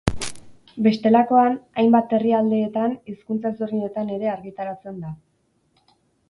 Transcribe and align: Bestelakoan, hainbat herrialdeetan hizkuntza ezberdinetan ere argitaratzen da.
Bestelakoan, 0.85 1.57
hainbat 1.81 2.15
herrialdeetan 2.19 2.95
hizkuntza 3.13 3.53
ezberdinetan 3.53 4.11
ere 4.17 4.31
argitaratzen 4.37 4.99
da. 5.05 5.13